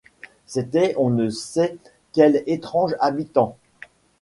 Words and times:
C’était 0.47 0.95
on 0.97 1.11
ne 1.11 1.29
sait 1.29 1.77
quel 2.11 2.41
étrange 2.47 2.95
habitant. 2.99 3.55